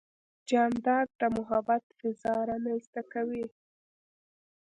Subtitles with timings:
[0.49, 3.45] جانداد د محبت فضا رامنځته کوي.